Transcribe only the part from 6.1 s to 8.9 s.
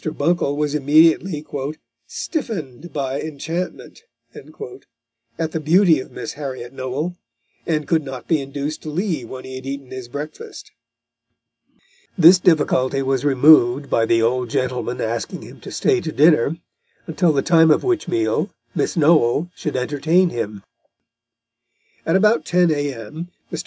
Miss Harriot Noel, and could not be induced to